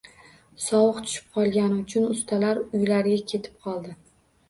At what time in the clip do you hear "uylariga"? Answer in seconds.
2.73-3.25